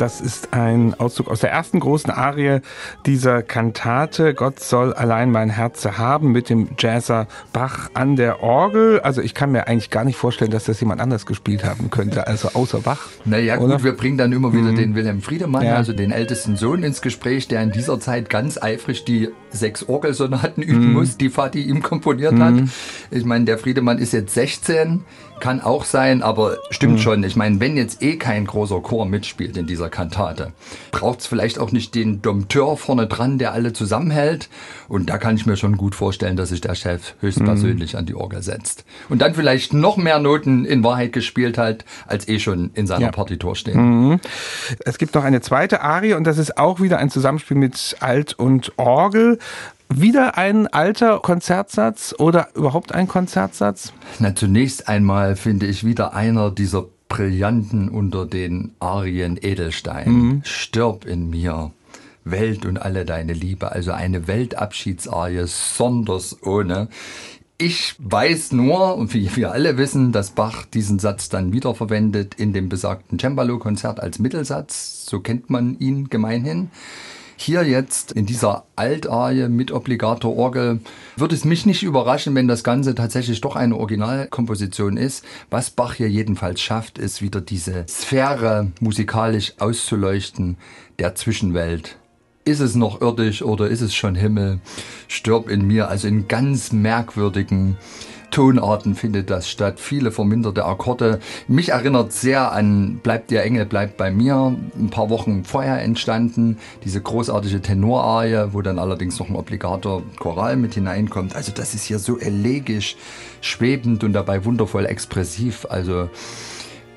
Das 0.00 0.22
ist 0.22 0.54
ein 0.54 0.94
Auszug 0.94 1.28
aus 1.28 1.40
der 1.40 1.50
ersten 1.50 1.78
großen 1.78 2.10
Arie 2.10 2.60
dieser 3.04 3.42
Kantate. 3.42 4.32
Gott 4.32 4.58
soll 4.58 4.94
allein 4.94 5.30
mein 5.30 5.50
Herz 5.50 5.84
haben 5.84 6.32
mit 6.32 6.48
dem 6.48 6.68
Jazzer 6.78 7.26
Bach 7.52 7.90
an 7.92 8.16
der 8.16 8.42
Orgel. 8.42 9.00
Also 9.00 9.20
ich 9.20 9.34
kann 9.34 9.52
mir 9.52 9.66
eigentlich 9.66 9.90
gar 9.90 10.04
nicht 10.04 10.16
vorstellen, 10.16 10.52
dass 10.52 10.64
das 10.64 10.80
jemand 10.80 11.02
anders 11.02 11.26
gespielt 11.26 11.64
haben 11.64 11.90
könnte, 11.90 12.26
also 12.26 12.48
außer 12.54 12.78
Bach. 12.78 13.08
Naja 13.26 13.56
gut, 13.56 13.66
oder? 13.66 13.84
wir 13.84 13.92
bringen 13.92 14.16
dann 14.16 14.32
immer 14.32 14.54
wieder 14.54 14.72
mhm. 14.72 14.76
den 14.76 14.94
Wilhelm 14.94 15.20
Friedemann, 15.20 15.66
ja. 15.66 15.74
also 15.74 15.92
den 15.92 16.12
ältesten 16.12 16.56
Sohn 16.56 16.82
ins 16.82 17.02
Gespräch, 17.02 17.46
der 17.48 17.62
in 17.62 17.70
dieser 17.70 18.00
Zeit 18.00 18.30
ganz 18.30 18.56
eifrig 18.56 19.04
die 19.04 19.28
sechs 19.50 19.86
Orgelsonaten 19.86 20.62
üben 20.62 20.88
mhm. 20.88 20.92
muss, 20.94 21.18
die 21.18 21.28
Vati 21.28 21.60
ihm 21.60 21.82
komponiert 21.82 22.32
mhm. 22.32 22.42
hat. 22.42 22.54
Ich 23.10 23.26
meine, 23.26 23.44
der 23.44 23.58
Friedemann 23.58 23.98
ist 23.98 24.14
jetzt 24.14 24.32
16 24.32 25.04
kann 25.40 25.60
auch 25.60 25.84
sein, 25.84 26.22
aber 26.22 26.58
stimmt 26.70 26.94
mhm. 26.94 26.98
schon. 26.98 27.24
Ich 27.24 27.36
meine, 27.36 27.60
wenn 27.60 27.76
jetzt 27.76 28.02
eh 28.02 28.16
kein 28.16 28.46
großer 28.46 28.80
Chor 28.80 29.06
mitspielt 29.06 29.56
in 29.56 29.66
dieser 29.66 29.88
Kantate, 29.88 30.52
braucht 30.92 31.20
es 31.20 31.26
vielleicht 31.26 31.58
auch 31.58 31.72
nicht 31.72 31.94
den 31.94 32.22
Dompteur 32.22 32.76
vorne 32.76 33.06
dran, 33.06 33.38
der 33.38 33.52
alle 33.52 33.72
zusammenhält. 33.72 34.48
Und 34.88 35.10
da 35.10 35.18
kann 35.18 35.36
ich 35.36 35.46
mir 35.46 35.56
schon 35.56 35.76
gut 35.76 35.94
vorstellen, 35.94 36.36
dass 36.36 36.50
sich 36.50 36.60
der 36.60 36.74
Chef 36.74 37.14
höchstpersönlich 37.20 37.94
mhm. 37.94 37.98
an 37.98 38.06
die 38.06 38.14
Orgel 38.14 38.42
setzt. 38.42 38.84
Und 39.08 39.22
dann 39.22 39.34
vielleicht 39.34 39.72
noch 39.72 39.96
mehr 39.96 40.18
Noten 40.18 40.64
in 40.64 40.84
Wahrheit 40.84 41.12
gespielt 41.12 41.58
hat, 41.58 41.84
als 42.06 42.28
eh 42.28 42.38
schon 42.38 42.70
in 42.74 42.86
seiner 42.86 43.06
ja. 43.06 43.10
Partitur 43.10 43.56
stehen. 43.56 44.10
Mhm. 44.10 44.20
Es 44.84 44.98
gibt 44.98 45.14
noch 45.14 45.24
eine 45.24 45.40
zweite 45.40 45.80
Arie 45.80 46.14
und 46.14 46.24
das 46.24 46.38
ist 46.38 46.58
auch 46.58 46.80
wieder 46.80 46.98
ein 46.98 47.10
Zusammenspiel 47.10 47.56
mit 47.56 47.96
Alt 48.00 48.34
und 48.38 48.72
Orgel. 48.76 49.38
Wieder 49.92 50.38
ein 50.38 50.68
alter 50.68 51.18
Konzertsatz 51.18 52.14
oder 52.16 52.48
überhaupt 52.54 52.94
ein 52.94 53.08
Konzertsatz? 53.08 53.92
Na, 54.20 54.34
zunächst 54.34 54.88
einmal 54.88 55.34
finde 55.34 55.66
ich 55.66 55.84
wieder 55.84 56.14
einer 56.14 56.52
dieser 56.52 56.86
Brillanten 57.08 57.88
unter 57.88 58.24
den 58.24 58.72
Arien 58.78 59.36
Edelstein. 59.40 60.12
Mhm. 60.12 60.42
Stirb 60.44 61.06
in 61.06 61.28
mir. 61.28 61.72
Welt 62.24 62.66
und 62.66 62.78
alle 62.80 63.04
deine 63.04 63.32
Liebe, 63.32 63.72
also 63.72 63.92
eine 63.92 64.28
Weltabschiedsarie, 64.28 65.46
sonders 65.46 66.42
ohne. 66.42 66.88
Ich 67.58 67.94
weiß 67.98 68.52
nur, 68.52 68.96
und 68.96 69.12
wie 69.12 69.34
wir 69.36 69.52
alle 69.52 69.76
wissen, 69.76 70.12
dass 70.12 70.30
Bach 70.30 70.64
diesen 70.66 70.98
Satz 70.98 71.28
dann 71.28 71.52
wiederverwendet 71.52 72.34
in 72.36 72.52
dem 72.52 72.68
besagten 72.68 73.18
Cembalo-Konzert 73.18 74.00
als 74.00 74.18
Mittelsatz. 74.18 75.04
So 75.06 75.20
kennt 75.20 75.50
man 75.50 75.78
ihn 75.78 76.08
gemeinhin. 76.08 76.70
Hier 77.42 77.62
jetzt 77.62 78.12
in 78.12 78.26
dieser 78.26 78.64
Altarie 78.76 79.48
mit 79.48 79.72
Obligator 79.72 80.36
Orgel 80.36 80.80
würde 81.16 81.34
es 81.34 81.46
mich 81.46 81.64
nicht 81.64 81.82
überraschen, 81.82 82.34
wenn 82.34 82.48
das 82.48 82.62
Ganze 82.62 82.94
tatsächlich 82.94 83.40
doch 83.40 83.56
eine 83.56 83.76
Originalkomposition 83.76 84.98
ist. 84.98 85.24
Was 85.48 85.70
Bach 85.70 85.94
hier 85.94 86.10
jedenfalls 86.10 86.60
schafft, 86.60 86.98
ist 86.98 87.22
wieder 87.22 87.40
diese 87.40 87.86
Sphäre 87.88 88.70
musikalisch 88.80 89.54
auszuleuchten 89.58 90.58
der 90.98 91.14
Zwischenwelt 91.14 91.96
ist 92.50 92.60
es 92.60 92.74
noch 92.74 93.00
irdisch 93.00 93.42
oder 93.42 93.68
ist 93.68 93.80
es 93.80 93.94
schon 93.94 94.16
Himmel? 94.16 94.58
Stirb 95.06 95.48
in 95.48 95.66
mir, 95.66 95.88
also 95.88 96.08
in 96.08 96.26
ganz 96.26 96.72
merkwürdigen 96.72 97.76
Tonarten 98.30 98.94
findet 98.94 99.30
das 99.30 99.48
statt, 99.48 99.80
viele 99.80 100.10
verminderte 100.10 100.64
Akkorde. 100.64 101.20
Mich 101.48 101.70
erinnert 101.70 102.12
sehr 102.12 102.52
an 102.52 103.00
Bleibt 103.02 103.30
der 103.30 103.44
Engel, 103.44 103.66
bleibt 103.66 103.96
bei 103.96 104.10
mir, 104.10 104.56
ein 104.78 104.90
paar 104.90 105.10
Wochen 105.10 105.44
vorher 105.44 105.82
entstanden, 105.82 106.58
diese 106.84 107.00
großartige 107.00 107.60
Tenorarie, 107.60 108.52
wo 108.52 108.62
dann 108.62 108.78
allerdings 108.78 109.18
noch 109.18 109.28
ein 109.28 109.36
obligater 109.36 110.02
Choral 110.18 110.56
mit 110.56 110.74
hineinkommt. 110.74 111.34
Also 111.34 111.52
das 111.54 111.74
ist 111.74 111.84
hier 111.84 111.98
so 111.98 112.18
elegisch, 112.18 112.96
schwebend 113.40 114.04
und 114.04 114.12
dabei 114.12 114.44
wundervoll 114.44 114.86
expressiv. 114.86 115.66
Also 115.68 116.08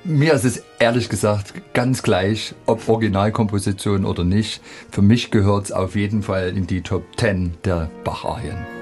mir 0.05 0.33
ist 0.33 0.45
es 0.45 0.63
ehrlich 0.79 1.09
gesagt 1.09 1.53
ganz 1.73 2.03
gleich, 2.03 2.53
ob 2.65 2.87
Originalkomposition 2.87 4.05
oder 4.05 4.23
nicht. 4.23 4.61
Für 4.91 5.01
mich 5.01 5.31
gehört 5.31 5.65
es 5.65 5.71
auf 5.71 5.95
jeden 5.95 6.23
Fall 6.23 6.49
in 6.49 6.67
die 6.67 6.81
Top 6.81 7.03
10 7.17 7.55
der 7.63 7.89
Bach-Arien. 8.03 8.72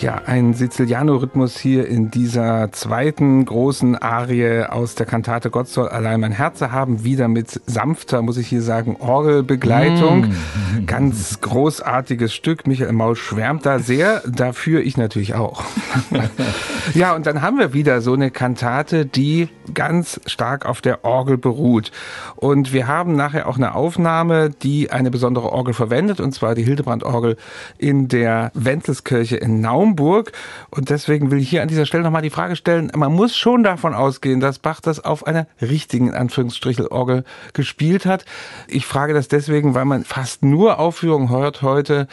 Ja, 0.00 0.22
ein 0.26 0.54
Siziliano-Rhythmus 0.54 1.58
hier 1.58 1.88
in 1.88 2.12
dieser 2.12 2.70
zweiten 2.70 3.44
großen 3.44 3.96
Arie 3.96 4.62
aus 4.62 4.94
der 4.94 5.06
Kantate 5.06 5.50
Gott 5.50 5.66
soll 5.66 5.88
allein 5.88 6.20
mein 6.20 6.30
Herz 6.30 6.60
haben, 6.62 7.02
wieder 7.02 7.26
mit 7.26 7.60
sanfter, 7.66 8.22
muss 8.22 8.36
ich 8.36 8.46
hier 8.46 8.62
sagen, 8.62 8.94
Orgelbegleitung. 9.00 10.26
Mm. 10.26 10.86
Ganz 10.86 11.40
großartiges 11.40 12.32
Stück. 12.32 12.68
Michael 12.68 12.92
Maul 12.92 13.16
schwärmt 13.16 13.66
da 13.66 13.80
sehr, 13.80 14.22
dafür 14.24 14.82
ich 14.82 14.96
natürlich 14.96 15.34
auch. 15.34 15.64
ja, 16.94 17.16
und 17.16 17.26
dann 17.26 17.42
haben 17.42 17.58
wir 17.58 17.72
wieder 17.72 18.00
so 18.00 18.12
eine 18.12 18.30
Kantate, 18.30 19.04
die 19.04 19.48
ganz 19.74 20.20
stark 20.26 20.64
auf 20.64 20.80
der 20.80 21.04
Orgel 21.04 21.38
beruht. 21.38 21.90
Und 22.36 22.72
wir 22.72 22.86
haben 22.86 23.16
nachher 23.16 23.48
auch 23.48 23.56
eine 23.56 23.74
Aufnahme, 23.74 24.50
die 24.50 24.92
eine 24.92 25.10
besondere 25.10 25.50
Orgel 25.50 25.74
verwendet, 25.74 26.20
und 26.20 26.32
zwar 26.32 26.54
die 26.54 26.62
Hildebrand-Orgel 26.62 27.36
in 27.78 28.06
der 28.06 28.52
Wenzelskirche 28.54 29.36
in 29.36 29.60
Naum. 29.60 29.87
Naumburg. 29.88 30.32
Und 30.70 30.90
deswegen 30.90 31.30
will 31.30 31.38
ich 31.38 31.48
hier 31.48 31.62
an 31.62 31.68
dieser 31.68 31.86
Stelle 31.86 32.04
nochmal 32.04 32.22
die 32.22 32.30
Frage 32.30 32.56
stellen, 32.56 32.92
man 32.94 33.12
muss 33.12 33.36
schon 33.36 33.62
davon 33.62 33.94
ausgehen, 33.94 34.40
dass 34.40 34.58
Bach 34.58 34.80
das 34.80 35.04
auf 35.04 35.26
einer 35.26 35.46
richtigen, 35.60 36.08
in 36.08 36.14
Anführungsstrichen, 36.14 36.86
Orgel 36.88 37.24
gespielt 37.52 38.06
hat. 38.06 38.24
Ich 38.68 38.86
frage 38.86 39.14
das 39.14 39.28
deswegen, 39.28 39.74
weil 39.74 39.84
man 39.84 40.04
fast 40.04 40.44
nur 40.44 40.78
Aufführungen 40.78 41.30
hört 41.30 41.62
heute, 41.62 42.08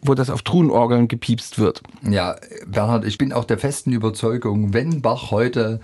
wo 0.00 0.14
das 0.14 0.30
auf 0.30 0.42
Truhenorgeln 0.42 1.06
gepiepst 1.06 1.58
wird. 1.58 1.82
Ja, 2.02 2.36
Bernhard, 2.66 3.04
ich 3.04 3.18
bin 3.18 3.32
auch 3.32 3.44
der 3.44 3.58
festen 3.58 3.92
Überzeugung, 3.92 4.72
wenn 4.72 5.02
Bach 5.02 5.30
heute 5.30 5.80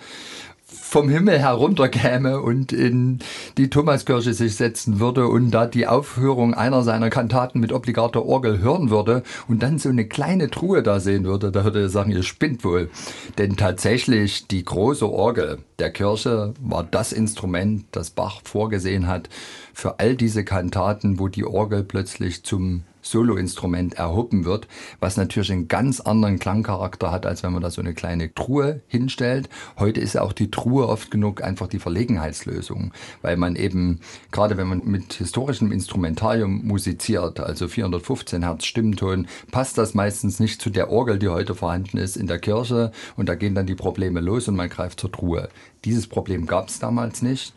vom 0.89 1.11
Himmel 1.11 1.39
herunterkäme 1.39 2.41
und 2.41 2.73
in 2.73 3.19
die 3.59 3.69
Thomaskirche 3.69 4.33
sich 4.33 4.57
setzen 4.57 5.01
würde 5.01 5.29
und 5.29 5.51
da 5.51 5.67
die 5.67 5.87
Aufführung 5.87 6.55
einer 6.55 6.83
seiner 6.83 7.11
Kantaten 7.11 7.61
mit 7.61 7.75
obligater 7.75 8.25
Orgel 8.25 8.61
hören 8.61 8.89
würde 8.89 9.23
und 9.49 9.63
dann 9.63 9.79
so 9.79 9.91
eine 9.91 10.07
kleine 10.07 10.49
Truhe 10.51 10.83
da 10.83 10.99
sehen 10.99 11.25
würde, 11.25 11.53
da 11.53 11.65
würde 11.65 11.83
er 11.83 11.89
sagen, 11.91 12.11
ihr 12.11 12.23
spinnt 12.23 12.65
wohl. 12.65 12.89
Denn 13.37 13.59
tatsächlich 13.59 14.47
die 14.47 14.65
große 14.65 15.07
Orgel 15.07 15.59
der 15.79 15.91
Kirche 15.91 16.55
war 16.63 16.85
das 16.85 17.13
Instrument, 17.13 17.85
das 17.93 18.09
Bach 18.09 18.41
vorgesehen 18.43 19.09
hat 19.09 19.29
für 19.75 20.01
all 20.01 20.17
diese 20.17 20.43
Kantaten, 20.43 21.19
wo 21.19 21.29
die 21.29 21.45
Orgel 21.45 21.85
plötzlich 21.85 22.45
zum 22.45 22.85
Soloinstrument 23.11 23.95
erhoben 23.95 24.45
wird, 24.45 24.69
was 25.01 25.17
natürlich 25.17 25.53
einen 25.53 25.69
ganz 25.69 26.01
anderen 26.01 26.39
Klangcharakter 26.39 27.11
hat, 27.11 27.27
als 27.27 27.43
wenn 27.43 27.53
man 27.53 27.63
da 27.63 27.71
so 27.71 27.81
eine 27.81 27.95
kleine 27.95 28.35
Truhe 28.35 28.81
hinstellt. 28.87 29.49
Heute 29.79 30.01
ist 30.01 30.17
auch 30.17 30.33
die 30.33 30.51
Truhe 30.51 30.89
oft 30.89 31.11
genug 31.11 31.43
einfach 31.43 31.67
die 31.67 31.79
Verlegenheitslösung, 31.79 32.93
weil 33.23 33.37
man 33.37 33.57
eben, 33.57 34.01
gerade 34.31 34.57
wenn 34.57 34.69
man 34.69 34.83
mit 34.85 35.15
historischem 35.15 35.73
Instrumentarium 35.73 36.67
musiziert, 36.67 37.41
also 37.41 37.69
415 37.69 38.43
Hertz 38.43 38.65
Stimmton, 38.65 39.27
passt 39.51 39.79
das 39.79 39.95
meistens 39.95 40.41
nicht 40.41 40.61
zu 40.61 40.71
der 40.71 40.91
Orgel, 40.91 41.19
die 41.19 41.29
heute 41.29 41.55
vorhanden 41.55 41.99
ist 41.99 42.17
in 42.17 42.27
der 42.27 42.39
Kirche 42.39 42.93
und 43.17 43.29
da 43.29 43.35
gehen 43.35 43.55
dann 43.55 43.67
die 43.67 43.75
Probleme 43.75 44.21
los 44.21 44.49
und 44.49 44.57
man 44.57 44.69
greift 44.69 45.01
zur 45.01 45.13
Truhe. 45.13 45.49
Dieses 45.85 46.07
Problem 46.07 46.47
gab 46.47 46.69
es 46.69 46.79
damals 46.79 47.23
nicht. 47.23 47.55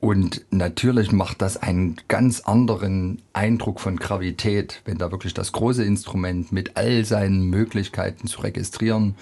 Und 0.00 0.44
natürlich 0.50 1.10
macht 1.10 1.42
das 1.42 1.56
einen 1.56 1.96
ganz 2.06 2.40
anderen 2.40 3.20
Eindruck 3.32 3.80
von 3.80 3.96
Gravität, 3.96 4.80
wenn 4.84 4.98
da 4.98 5.10
wirklich 5.10 5.34
das 5.34 5.50
große 5.50 5.84
Instrument 5.84 6.52
mit 6.52 6.76
all 6.76 7.04
seinen 7.04 7.50
Möglichkeiten 7.50 8.28
zu 8.28 8.40
registrieren 8.42 9.16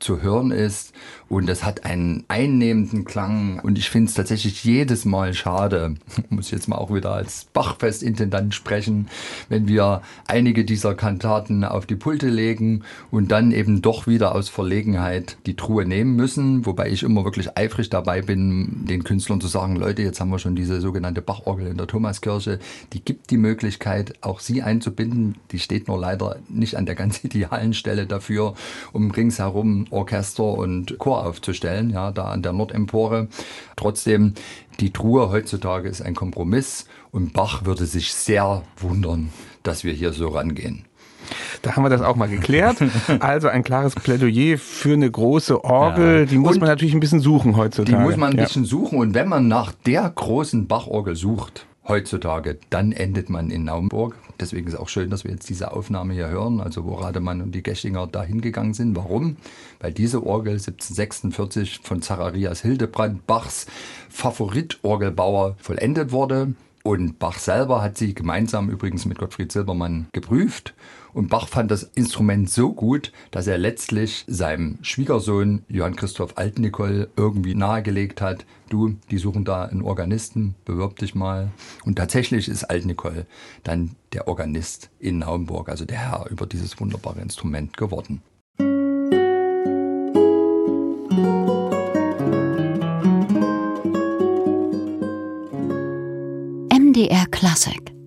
zu 0.00 0.22
hören 0.22 0.50
ist. 0.50 0.92
Und 1.28 1.46
das 1.46 1.62
hat 1.62 1.84
einen 1.84 2.24
einnehmenden 2.28 3.04
Klang. 3.04 3.60
Und 3.60 3.76
ich 3.76 3.90
finde 3.90 4.08
es 4.08 4.14
tatsächlich 4.14 4.64
jedes 4.64 5.04
Mal 5.04 5.34
schade, 5.34 5.94
muss 6.30 6.46
ich 6.46 6.52
jetzt 6.52 6.68
mal 6.68 6.76
auch 6.76 6.92
wieder 6.92 7.12
als 7.12 7.46
Bachfestintendant 7.52 8.54
sprechen, 8.54 9.08
wenn 9.48 9.68
wir 9.68 10.02
einige 10.26 10.64
dieser 10.64 10.94
Kantaten 10.94 11.64
auf 11.64 11.86
die 11.86 11.96
Pulte 11.96 12.28
legen 12.28 12.82
und 13.10 13.30
dann 13.30 13.52
eben 13.52 13.82
doch 13.82 14.06
wieder 14.06 14.34
aus 14.34 14.48
Verlegenheit 14.48 15.36
die 15.46 15.54
Truhe 15.54 15.84
nehmen 15.84 16.16
müssen, 16.16 16.64
wobei 16.64 16.88
ich 16.88 17.02
immer 17.02 17.24
wirklich 17.24 17.56
eifrig 17.58 17.90
dabei 17.90 18.22
bin, 18.22 18.86
den 18.86 19.04
Künstlern 19.04 19.40
zu 19.40 19.48
sagen, 19.48 19.76
Leute, 19.76 20.02
jetzt 20.02 20.20
haben 20.20 20.30
wir 20.30 20.38
schon 20.38 20.56
diese 20.56 20.80
sogenannte 20.80 21.20
Bachorgel 21.20 21.66
in 21.66 21.76
der 21.76 21.86
Thomaskirche, 21.86 22.58
die 22.92 23.04
gibt 23.04 23.30
die 23.30 23.36
Möglichkeit, 23.36 24.14
auch 24.22 24.40
sie 24.40 24.62
einzubinden, 24.62 25.36
die 25.50 25.58
steht 25.58 25.88
nur 25.88 25.98
leider 25.98 26.36
nicht 26.48 26.76
an 26.76 26.86
der 26.86 26.94
ganz 26.94 27.22
idealen 27.24 27.74
Stelle 27.74 28.06
dafür, 28.06 28.54
um 28.92 29.10
ringsherum 29.10 29.86
Orchester 29.90 30.44
und 30.44 30.98
Chor 30.98 31.26
aufzustellen, 31.26 31.90
ja, 31.90 32.10
da 32.10 32.24
an 32.24 32.42
der 32.42 32.52
Nordempore. 32.52 33.28
Trotzdem, 33.76 34.34
die 34.80 34.92
Truhe 34.92 35.30
heutzutage 35.30 35.88
ist 35.88 36.02
ein 36.02 36.14
Kompromiss 36.14 36.86
und 37.10 37.32
Bach 37.32 37.64
würde 37.64 37.86
sich 37.86 38.12
sehr 38.14 38.62
wundern, 38.76 39.30
dass 39.62 39.84
wir 39.84 39.92
hier 39.92 40.12
so 40.12 40.28
rangehen. 40.28 40.84
Da 41.62 41.76
haben 41.76 41.82
wir 41.82 41.90
das 41.90 42.02
auch 42.02 42.16
mal 42.16 42.28
geklärt. 42.28 42.78
Also 43.20 43.48
ein 43.48 43.64
klares 43.64 43.94
Plädoyer 43.94 44.58
für 44.58 44.92
eine 44.92 45.10
große 45.10 45.64
Orgel. 45.64 46.20
Ja. 46.20 46.24
Die 46.26 46.38
muss 46.38 46.54
und 46.54 46.60
man 46.60 46.68
natürlich 46.68 46.94
ein 46.94 47.00
bisschen 47.00 47.20
suchen 47.20 47.56
heutzutage. 47.56 47.96
Die 47.96 48.02
muss 48.02 48.16
man 48.16 48.32
ein 48.32 48.38
ja. 48.38 48.44
bisschen 48.44 48.64
suchen. 48.64 48.98
Und 48.98 49.14
wenn 49.14 49.28
man 49.28 49.48
nach 49.48 49.72
der 49.72 50.08
großen 50.08 50.66
Bachorgel 50.66 51.16
sucht, 51.16 51.66
heutzutage, 51.86 52.58
dann 52.70 52.92
endet 52.92 53.30
man 53.30 53.50
in 53.50 53.64
Naumburg. 53.64 54.14
Deswegen 54.40 54.68
ist 54.68 54.76
auch 54.76 54.88
schön, 54.88 55.10
dass 55.10 55.24
wir 55.24 55.32
jetzt 55.32 55.48
diese 55.48 55.72
Aufnahme 55.72 56.14
hier 56.14 56.28
hören, 56.28 56.60
also 56.60 56.84
wo 56.84 56.94
Rademann 56.94 57.42
und 57.42 57.52
die 57.52 57.62
Gächinger 57.62 58.06
da 58.06 58.22
hingegangen 58.22 58.74
sind. 58.74 58.96
Warum? 58.96 59.36
Weil 59.80 59.92
diese 59.92 60.24
Orgel 60.24 60.52
1746 60.52 61.80
von 61.82 62.02
Zacharias 62.02 62.60
Hildebrand, 62.60 63.26
Bachs 63.26 63.66
Favoritorgelbauer, 64.08 65.56
vollendet 65.58 66.12
wurde. 66.12 66.54
Und 66.88 67.18
Bach 67.18 67.38
selber 67.38 67.82
hat 67.82 67.98
sie 67.98 68.14
gemeinsam 68.14 68.70
übrigens 68.70 69.04
mit 69.04 69.18
Gottfried 69.18 69.52
Silbermann 69.52 70.06
geprüft. 70.12 70.72
Und 71.12 71.28
Bach 71.28 71.46
fand 71.46 71.70
das 71.70 71.82
Instrument 71.82 72.48
so 72.48 72.72
gut, 72.72 73.12
dass 73.30 73.46
er 73.46 73.58
letztlich 73.58 74.24
seinem 74.26 74.78
Schwiegersohn 74.80 75.66
Johann 75.68 75.96
Christoph 75.96 76.38
Altnicol 76.38 77.10
irgendwie 77.14 77.54
nahegelegt 77.54 78.22
hat, 78.22 78.46
du, 78.70 78.96
die 79.10 79.18
suchen 79.18 79.44
da 79.44 79.64
einen 79.64 79.82
Organisten, 79.82 80.54
bewirb 80.64 80.98
dich 80.98 81.14
mal. 81.14 81.50
Und 81.84 81.96
tatsächlich 81.96 82.48
ist 82.48 82.64
Altnicol 82.64 83.26
dann 83.64 83.90
der 84.14 84.26
Organist 84.26 84.88
in 84.98 85.18
Naumburg, 85.18 85.68
also 85.68 85.84
der 85.84 85.98
Herr 85.98 86.30
über 86.30 86.46
dieses 86.46 86.80
wunderbare 86.80 87.20
Instrument 87.20 87.76
geworden. 87.76 88.22
Classic. 97.38 97.97